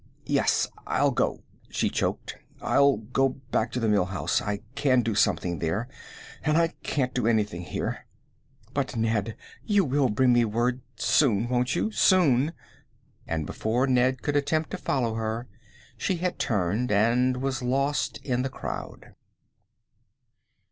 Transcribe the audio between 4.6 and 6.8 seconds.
can do something there, and I